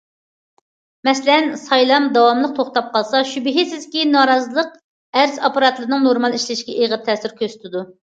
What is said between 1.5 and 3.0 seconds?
سايلام داۋاملىق توختاپ